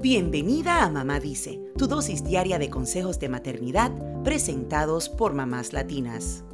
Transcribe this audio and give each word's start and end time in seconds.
Bienvenida 0.00 0.84
a 0.84 0.90
Mamá 0.90 1.18
Dice, 1.18 1.60
tu 1.76 1.88
dosis 1.88 2.22
diaria 2.22 2.60
de 2.60 2.70
consejos 2.70 3.18
de 3.18 3.28
maternidad 3.28 3.90
presentados 4.22 5.08
por 5.08 5.34
mamás 5.34 5.72
latinas. 5.72 6.44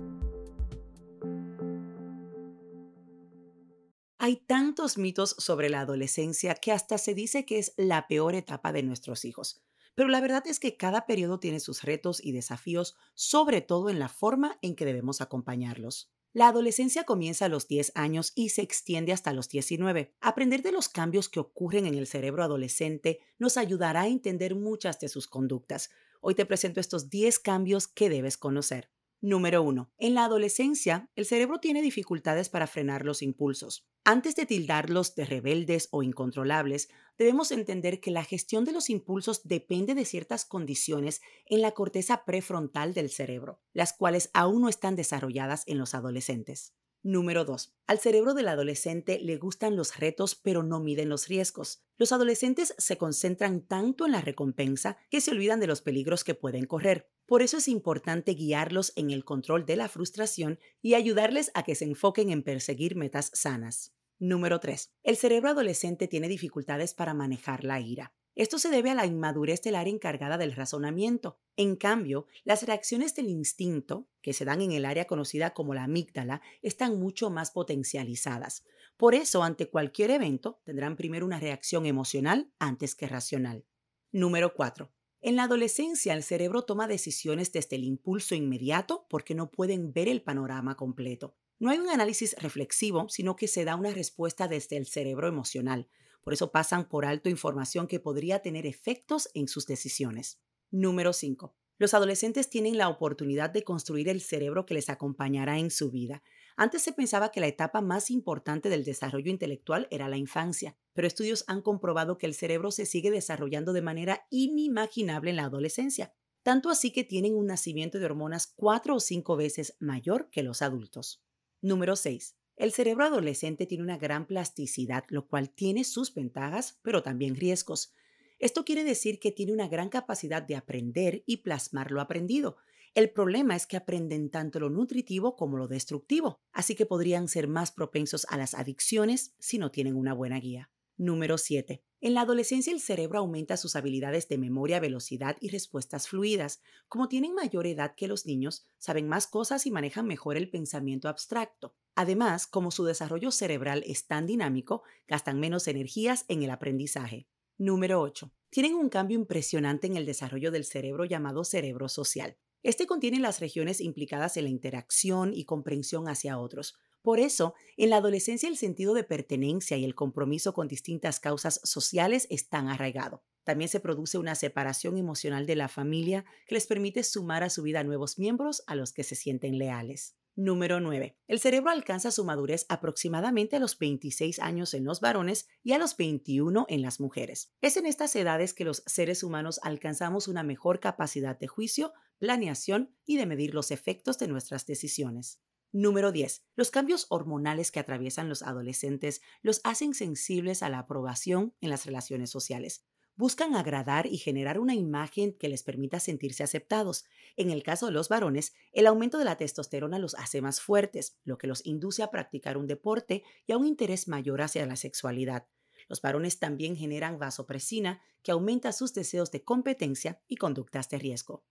Hay 4.16 4.36
tantos 4.46 4.96
mitos 4.96 5.36
sobre 5.36 5.68
la 5.68 5.80
adolescencia 5.80 6.54
que 6.54 6.72
hasta 6.72 6.96
se 6.96 7.12
dice 7.12 7.44
que 7.44 7.58
es 7.58 7.74
la 7.76 8.08
peor 8.08 8.34
etapa 8.34 8.72
de 8.72 8.82
nuestros 8.82 9.26
hijos. 9.26 9.62
Pero 9.94 10.08
la 10.08 10.22
verdad 10.22 10.44
es 10.46 10.58
que 10.58 10.78
cada 10.78 11.04
periodo 11.04 11.38
tiene 11.38 11.60
sus 11.60 11.82
retos 11.82 12.24
y 12.24 12.32
desafíos, 12.32 12.96
sobre 13.12 13.60
todo 13.60 13.90
en 13.90 13.98
la 13.98 14.08
forma 14.08 14.56
en 14.62 14.74
que 14.74 14.86
debemos 14.86 15.20
acompañarlos. 15.20 16.10
La 16.34 16.48
adolescencia 16.48 17.04
comienza 17.04 17.44
a 17.44 17.48
los 17.48 17.68
10 17.68 17.92
años 17.94 18.32
y 18.34 18.48
se 18.48 18.60
extiende 18.60 19.12
hasta 19.12 19.32
los 19.32 19.48
19. 19.48 20.16
Aprender 20.20 20.62
de 20.62 20.72
los 20.72 20.88
cambios 20.88 21.28
que 21.28 21.38
ocurren 21.38 21.86
en 21.86 21.94
el 21.94 22.08
cerebro 22.08 22.42
adolescente 22.42 23.20
nos 23.38 23.56
ayudará 23.56 24.00
a 24.00 24.08
entender 24.08 24.56
muchas 24.56 24.98
de 24.98 25.08
sus 25.08 25.28
conductas. 25.28 25.90
Hoy 26.20 26.34
te 26.34 26.44
presento 26.44 26.80
estos 26.80 27.08
10 27.08 27.38
cambios 27.38 27.86
que 27.86 28.10
debes 28.10 28.36
conocer. 28.36 28.90
Número 29.20 29.62
1. 29.62 29.90
En 29.98 30.14
la 30.14 30.24
adolescencia, 30.24 31.10
el 31.16 31.24
cerebro 31.24 31.58
tiene 31.58 31.80
dificultades 31.80 32.48
para 32.48 32.66
frenar 32.66 33.04
los 33.04 33.22
impulsos. 33.22 33.86
Antes 34.04 34.36
de 34.36 34.44
tildarlos 34.44 35.14
de 35.14 35.24
rebeldes 35.24 35.88
o 35.90 36.02
incontrolables, 36.02 36.90
debemos 37.16 37.50
entender 37.50 38.00
que 38.00 38.10
la 38.10 38.22
gestión 38.22 38.64
de 38.66 38.72
los 38.72 38.90
impulsos 38.90 39.42
depende 39.44 39.94
de 39.94 40.04
ciertas 40.04 40.44
condiciones 40.44 41.22
en 41.46 41.62
la 41.62 41.72
corteza 41.72 42.24
prefrontal 42.26 42.92
del 42.92 43.08
cerebro, 43.08 43.62
las 43.72 43.94
cuales 43.94 44.30
aún 44.34 44.60
no 44.60 44.68
están 44.68 44.94
desarrolladas 44.94 45.62
en 45.66 45.78
los 45.78 45.94
adolescentes. 45.94 46.74
Número 47.06 47.44
2. 47.44 47.76
Al 47.86 47.98
cerebro 47.98 48.32
del 48.32 48.48
adolescente 48.48 49.20
le 49.20 49.36
gustan 49.36 49.76
los 49.76 49.98
retos 49.98 50.34
pero 50.34 50.62
no 50.62 50.80
miden 50.80 51.10
los 51.10 51.28
riesgos. 51.28 51.84
Los 51.98 52.12
adolescentes 52.12 52.74
se 52.78 52.96
concentran 52.96 53.60
tanto 53.60 54.06
en 54.06 54.12
la 54.12 54.22
recompensa 54.22 54.96
que 55.10 55.20
se 55.20 55.30
olvidan 55.30 55.60
de 55.60 55.66
los 55.66 55.82
peligros 55.82 56.24
que 56.24 56.34
pueden 56.34 56.64
correr. 56.64 57.10
Por 57.26 57.42
eso 57.42 57.58
es 57.58 57.68
importante 57.68 58.32
guiarlos 58.32 58.94
en 58.96 59.10
el 59.10 59.22
control 59.22 59.66
de 59.66 59.76
la 59.76 59.90
frustración 59.90 60.58
y 60.80 60.94
ayudarles 60.94 61.50
a 61.52 61.62
que 61.62 61.74
se 61.74 61.84
enfoquen 61.84 62.30
en 62.30 62.42
perseguir 62.42 62.96
metas 62.96 63.30
sanas. 63.34 63.92
Número 64.18 64.58
3. 64.58 64.90
El 65.02 65.18
cerebro 65.18 65.50
adolescente 65.50 66.08
tiene 66.08 66.28
dificultades 66.28 66.94
para 66.94 67.12
manejar 67.12 67.64
la 67.64 67.82
ira. 67.82 68.14
Esto 68.34 68.58
se 68.58 68.68
debe 68.68 68.90
a 68.90 68.94
la 68.94 69.06
inmadurez 69.06 69.62
del 69.62 69.76
área 69.76 69.92
encargada 69.92 70.38
del 70.38 70.52
razonamiento. 70.52 71.38
En 71.56 71.76
cambio, 71.76 72.26
las 72.42 72.64
reacciones 72.64 73.14
del 73.14 73.28
instinto, 73.28 74.08
que 74.22 74.32
se 74.32 74.44
dan 74.44 74.60
en 74.60 74.72
el 74.72 74.84
área 74.84 75.06
conocida 75.06 75.54
como 75.54 75.72
la 75.72 75.84
amígdala, 75.84 76.42
están 76.60 76.98
mucho 76.98 77.30
más 77.30 77.52
potencializadas. 77.52 78.64
Por 78.96 79.14
eso, 79.14 79.42
ante 79.44 79.68
cualquier 79.68 80.10
evento, 80.10 80.60
tendrán 80.64 80.96
primero 80.96 81.26
una 81.26 81.38
reacción 81.38 81.86
emocional 81.86 82.52
antes 82.58 82.96
que 82.96 83.06
racional. 83.06 83.64
Número 84.10 84.54
4. 84.54 84.92
En 85.20 85.36
la 85.36 85.44
adolescencia, 85.44 86.12
el 86.12 86.22
cerebro 86.22 86.62
toma 86.62 86.88
decisiones 86.88 87.52
desde 87.52 87.76
el 87.76 87.84
impulso 87.84 88.34
inmediato 88.34 89.06
porque 89.08 89.34
no 89.34 89.50
pueden 89.50 89.92
ver 89.92 90.08
el 90.08 90.22
panorama 90.22 90.76
completo. 90.76 91.36
No 91.64 91.70
hay 91.70 91.78
un 91.78 91.88
análisis 91.88 92.36
reflexivo, 92.42 93.08
sino 93.08 93.36
que 93.36 93.48
se 93.48 93.64
da 93.64 93.74
una 93.74 93.90
respuesta 93.90 94.48
desde 94.48 94.76
el 94.76 94.84
cerebro 94.84 95.28
emocional. 95.28 95.88
Por 96.22 96.34
eso 96.34 96.52
pasan 96.52 96.90
por 96.90 97.06
alto 97.06 97.30
información 97.30 97.86
que 97.86 98.00
podría 98.00 98.40
tener 98.40 98.66
efectos 98.66 99.30
en 99.32 99.48
sus 99.48 99.64
decisiones. 99.64 100.42
Número 100.70 101.14
5. 101.14 101.56
Los 101.78 101.94
adolescentes 101.94 102.50
tienen 102.50 102.76
la 102.76 102.90
oportunidad 102.90 103.48
de 103.48 103.64
construir 103.64 104.10
el 104.10 104.20
cerebro 104.20 104.66
que 104.66 104.74
les 104.74 104.90
acompañará 104.90 105.58
en 105.58 105.70
su 105.70 105.90
vida. 105.90 106.22
Antes 106.54 106.82
se 106.82 106.92
pensaba 106.92 107.30
que 107.30 107.40
la 107.40 107.46
etapa 107.46 107.80
más 107.80 108.10
importante 108.10 108.68
del 108.68 108.84
desarrollo 108.84 109.30
intelectual 109.30 109.88
era 109.90 110.10
la 110.10 110.18
infancia, 110.18 110.76
pero 110.92 111.06
estudios 111.06 111.44
han 111.46 111.62
comprobado 111.62 112.18
que 112.18 112.26
el 112.26 112.34
cerebro 112.34 112.72
se 112.72 112.84
sigue 112.84 113.10
desarrollando 113.10 113.72
de 113.72 113.80
manera 113.80 114.26
inimaginable 114.28 115.30
en 115.30 115.36
la 115.36 115.44
adolescencia, 115.44 116.12
tanto 116.42 116.68
así 116.68 116.92
que 116.92 117.04
tienen 117.04 117.34
un 117.34 117.46
nacimiento 117.46 117.98
de 117.98 118.04
hormonas 118.04 118.52
cuatro 118.54 118.96
o 118.96 119.00
cinco 119.00 119.34
veces 119.34 119.78
mayor 119.80 120.28
que 120.28 120.42
los 120.42 120.60
adultos. 120.60 121.23
Número 121.64 121.96
6. 121.96 122.36
El 122.56 122.72
cerebro 122.72 123.06
adolescente 123.06 123.64
tiene 123.64 123.84
una 123.84 123.96
gran 123.96 124.26
plasticidad, 124.26 125.04
lo 125.08 125.26
cual 125.26 125.48
tiene 125.48 125.84
sus 125.84 126.12
ventajas, 126.12 126.78
pero 126.82 127.02
también 127.02 127.36
riesgos. 127.36 127.94
Esto 128.38 128.66
quiere 128.66 128.84
decir 128.84 129.18
que 129.18 129.32
tiene 129.32 129.54
una 129.54 129.66
gran 129.66 129.88
capacidad 129.88 130.42
de 130.42 130.56
aprender 130.56 131.22
y 131.24 131.38
plasmar 131.38 131.90
lo 131.90 132.02
aprendido. 132.02 132.58
El 132.92 133.08
problema 133.08 133.56
es 133.56 133.66
que 133.66 133.78
aprenden 133.78 134.28
tanto 134.28 134.60
lo 134.60 134.68
nutritivo 134.68 135.36
como 135.36 135.56
lo 135.56 135.66
destructivo, 135.66 136.42
así 136.52 136.74
que 136.74 136.84
podrían 136.84 137.28
ser 137.28 137.48
más 137.48 137.72
propensos 137.72 138.26
a 138.28 138.36
las 138.36 138.52
adicciones 138.52 139.34
si 139.38 139.56
no 139.56 139.70
tienen 139.70 139.96
una 139.96 140.12
buena 140.12 140.38
guía. 140.40 140.70
Número 140.96 141.38
7. 141.38 141.82
En 142.00 142.14
la 142.14 142.20
adolescencia 142.20 142.72
el 142.72 142.80
cerebro 142.80 143.18
aumenta 143.18 143.56
sus 143.56 143.74
habilidades 143.74 144.28
de 144.28 144.38
memoria, 144.38 144.78
velocidad 144.78 145.36
y 145.40 145.48
respuestas 145.48 146.06
fluidas. 146.06 146.60
Como 146.86 147.08
tienen 147.08 147.34
mayor 147.34 147.66
edad 147.66 147.94
que 147.96 148.06
los 148.06 148.26
niños, 148.26 148.64
saben 148.78 149.08
más 149.08 149.26
cosas 149.26 149.66
y 149.66 149.72
manejan 149.72 150.06
mejor 150.06 150.36
el 150.36 150.50
pensamiento 150.50 151.08
abstracto. 151.08 151.74
Además, 151.96 152.46
como 152.46 152.70
su 152.70 152.84
desarrollo 152.84 153.32
cerebral 153.32 153.82
es 153.86 154.06
tan 154.06 154.26
dinámico, 154.26 154.82
gastan 155.08 155.40
menos 155.40 155.66
energías 155.66 156.26
en 156.28 156.42
el 156.42 156.50
aprendizaje. 156.50 157.26
Número 157.58 158.00
8. 158.00 158.30
Tienen 158.50 158.74
un 158.74 158.88
cambio 158.88 159.18
impresionante 159.18 159.88
en 159.88 159.96
el 159.96 160.06
desarrollo 160.06 160.52
del 160.52 160.64
cerebro 160.64 161.04
llamado 161.04 161.42
cerebro 161.42 161.88
social. 161.88 162.36
Este 162.62 162.86
contiene 162.86 163.18
las 163.18 163.40
regiones 163.40 163.80
implicadas 163.80 164.36
en 164.36 164.44
la 164.44 164.50
interacción 164.50 165.32
y 165.34 165.44
comprensión 165.44 166.08
hacia 166.08 166.38
otros. 166.38 166.76
Por 167.04 167.20
eso, 167.20 167.52
en 167.76 167.90
la 167.90 167.98
adolescencia 167.98 168.48
el 168.48 168.56
sentido 168.56 168.94
de 168.94 169.04
pertenencia 169.04 169.76
y 169.76 169.84
el 169.84 169.94
compromiso 169.94 170.54
con 170.54 170.68
distintas 170.68 171.20
causas 171.20 171.60
sociales 171.62 172.26
están 172.30 172.68
arraigado. 172.68 173.22
También 173.44 173.68
se 173.68 173.78
produce 173.78 174.16
una 174.16 174.34
separación 174.34 174.96
emocional 174.96 175.44
de 175.44 175.54
la 175.54 175.68
familia 175.68 176.24
que 176.46 176.54
les 176.54 176.66
permite 176.66 177.02
sumar 177.02 177.42
a 177.42 177.50
su 177.50 177.62
vida 177.62 177.84
nuevos 177.84 178.18
miembros 178.18 178.64
a 178.66 178.74
los 178.74 178.94
que 178.94 179.04
se 179.04 179.16
sienten 179.16 179.58
leales. 179.58 180.16
Número 180.34 180.80
9. 180.80 181.18
El 181.28 181.40
cerebro 181.40 181.70
alcanza 181.70 182.10
su 182.10 182.24
madurez 182.24 182.64
aproximadamente 182.70 183.56
a 183.56 183.60
los 183.60 183.78
26 183.78 184.38
años 184.38 184.72
en 184.72 184.84
los 184.84 185.02
varones 185.02 185.46
y 185.62 185.72
a 185.72 185.78
los 185.78 185.98
21 185.98 186.64
en 186.70 186.80
las 186.80 187.00
mujeres. 187.00 187.52
Es 187.60 187.76
en 187.76 187.84
estas 187.84 188.16
edades 188.16 188.54
que 188.54 188.64
los 188.64 188.82
seres 188.86 189.22
humanos 189.22 189.60
alcanzamos 189.62 190.26
una 190.26 190.42
mejor 190.42 190.80
capacidad 190.80 191.38
de 191.38 191.48
juicio, 191.48 191.92
planeación 192.18 192.96
y 193.04 193.18
de 193.18 193.26
medir 193.26 193.52
los 193.52 193.70
efectos 193.70 194.16
de 194.16 194.28
nuestras 194.28 194.64
decisiones. 194.64 195.42
Número 195.76 196.12
10. 196.12 196.44
Los 196.54 196.70
cambios 196.70 197.06
hormonales 197.08 197.72
que 197.72 197.80
atraviesan 197.80 198.28
los 198.28 198.44
adolescentes 198.44 199.22
los 199.42 199.60
hacen 199.64 199.92
sensibles 199.92 200.62
a 200.62 200.68
la 200.68 200.78
aprobación 200.78 201.52
en 201.60 201.68
las 201.68 201.84
relaciones 201.84 202.30
sociales 202.30 202.84
buscan 203.16 203.56
agradar 203.56 204.06
y 204.06 204.18
generar 204.18 204.60
una 204.60 204.76
imagen 204.76 205.36
que 205.36 205.48
les 205.48 205.64
permita 205.64 205.98
sentirse 205.98 206.44
aceptados. 206.44 207.06
En 207.36 207.50
el 207.50 207.64
caso 207.64 207.86
de 207.86 207.92
los 207.92 208.08
varones, 208.08 208.54
el 208.72 208.86
aumento 208.86 209.18
de 209.18 209.24
la 209.24 209.36
testosterona 209.36 209.98
los 209.98 210.14
hace 210.14 210.40
más 210.40 210.60
fuertes, 210.60 211.16
lo 211.24 211.38
que 211.38 211.48
los 211.48 211.66
induce 211.66 212.04
a 212.04 212.10
practicar 212.12 212.56
un 212.56 212.68
deporte 212.68 213.24
y 213.44 213.52
a 213.52 213.56
un 213.56 213.66
interés 213.66 214.06
mayor 214.06 214.42
hacia 214.42 214.66
la 214.66 214.76
sexualidad. 214.76 215.48
Los 215.88 216.00
varones 216.00 216.38
también 216.38 216.76
generan 216.76 217.18
vasopresina, 217.18 218.00
que 218.22 218.30
aumenta 218.30 218.70
sus 218.70 218.94
deseos 218.94 219.32
de 219.32 219.42
competencia 219.42 220.22
y 220.28 220.36
conductas 220.36 220.88
de 220.88 220.98
riesgo. 220.98 221.44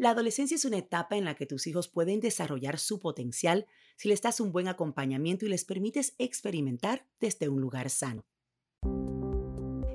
La 0.00 0.12
adolescencia 0.12 0.54
es 0.54 0.64
una 0.64 0.78
etapa 0.78 1.18
en 1.18 1.26
la 1.26 1.34
que 1.34 1.44
tus 1.44 1.66
hijos 1.66 1.88
pueden 1.88 2.20
desarrollar 2.20 2.78
su 2.78 3.00
potencial 3.00 3.66
si 3.98 4.08
les 4.08 4.22
das 4.22 4.40
un 4.40 4.50
buen 4.50 4.66
acompañamiento 4.66 5.44
y 5.44 5.50
les 5.50 5.66
permites 5.66 6.14
experimentar 6.16 7.06
desde 7.20 7.50
un 7.50 7.60
lugar 7.60 7.90
sano. 7.90 8.24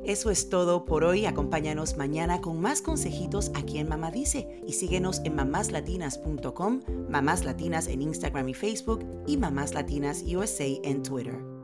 Eso 0.06 0.30
es 0.30 0.50
todo 0.50 0.86
por 0.86 1.06
hoy. 1.06 1.26
Acompáñanos 1.26 1.98
mañana 1.98 2.40
con 2.40 2.62
más 2.62 2.84
consejitos 2.84 3.50
aquí 3.56 3.80
en 3.80 3.90
Mamá 3.90 4.12
Dice 4.12 4.62
y 4.68 4.74
síguenos 4.74 5.22
en 5.24 5.34
mamáslatinas.com, 5.34 6.82
Mamás 7.10 7.44
Latinas 7.44 7.88
en 7.88 8.04
Instagram 8.04 8.50
y 8.50 8.54
Facebook 8.54 9.04
y 9.26 9.38
Mamás 9.38 9.74
Latinas 9.74 10.22
USA 10.22 10.68
en 10.84 11.02
Twitter. 11.02 11.55